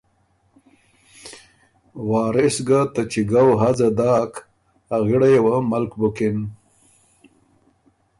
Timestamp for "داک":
3.97-4.31